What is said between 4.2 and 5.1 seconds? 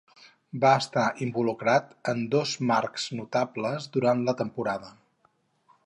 la temporada.